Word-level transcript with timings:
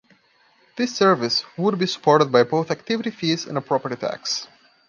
This 0.77 0.95
service 0.95 1.45
would 1.57 1.77
be 1.77 1.85
supported 1.85 2.31
by 2.31 2.41
both 2.41 2.71
activity 2.71 3.11
fees 3.11 3.45
and 3.45 3.55
a 3.55 3.61
property 3.61 3.95
tax. 3.97 4.47